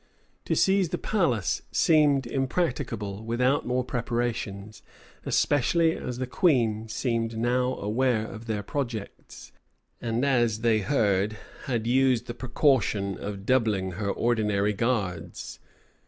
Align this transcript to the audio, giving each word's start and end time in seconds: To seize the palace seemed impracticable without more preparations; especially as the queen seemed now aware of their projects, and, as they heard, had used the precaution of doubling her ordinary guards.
To 0.45 0.55
seize 0.55 0.89
the 0.89 0.97
palace 0.97 1.61
seemed 1.71 2.25
impracticable 2.25 3.23
without 3.23 3.67
more 3.67 3.83
preparations; 3.83 4.81
especially 5.27 5.95
as 5.95 6.17
the 6.17 6.25
queen 6.25 6.87
seemed 6.87 7.37
now 7.37 7.75
aware 7.75 8.25
of 8.25 8.47
their 8.47 8.63
projects, 8.63 9.51
and, 10.01 10.25
as 10.25 10.61
they 10.61 10.79
heard, 10.79 11.37
had 11.65 11.85
used 11.85 12.25
the 12.25 12.33
precaution 12.33 13.15
of 13.19 13.45
doubling 13.45 13.91
her 13.91 14.09
ordinary 14.09 14.73
guards. 14.73 15.59